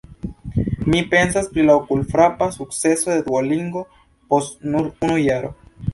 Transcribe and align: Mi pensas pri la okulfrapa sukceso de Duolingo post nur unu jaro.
Mi 0.93 1.01
pensas 1.11 1.49
pri 1.51 1.65
la 1.67 1.75
okulfrapa 1.81 2.47
sukceso 2.57 3.13
de 3.15 3.21
Duolingo 3.29 3.85
post 4.33 4.69
nur 4.73 4.89
unu 5.09 5.21
jaro. 5.29 5.55